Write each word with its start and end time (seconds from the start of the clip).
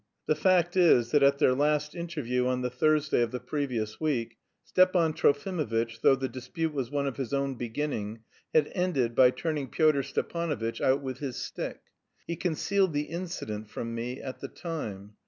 The 0.25 0.33
fact 0.33 0.75
is 0.75 1.11
that 1.11 1.21
at 1.21 1.37
their 1.37 1.53
last 1.53 1.93
interview 1.93 2.47
on 2.47 2.63
the 2.63 2.71
Thursday 2.71 3.21
of 3.21 3.29
the 3.29 3.39
previous 3.39 3.99
week, 4.01 4.37
Stepan 4.63 5.13
Trofimovitch, 5.13 6.01
though 6.01 6.15
the 6.15 6.27
dispute 6.27 6.73
was 6.73 6.89
one 6.89 7.05
of 7.05 7.17
his 7.17 7.35
own 7.35 7.53
beginning, 7.53 8.23
had 8.51 8.71
ended 8.73 9.13
by 9.13 9.29
turning 9.29 9.67
Pyotr 9.67 10.01
Stepanovitch 10.01 10.81
out 10.81 11.03
with 11.03 11.19
his 11.19 11.35
stick. 11.35 11.81
He 12.25 12.35
concealed 12.35 12.93
the 12.93 13.09
incident 13.11 13.69
from 13.69 13.93
me 13.93 14.19
at 14.19 14.39
the 14.39 14.47
time. 14.47 15.13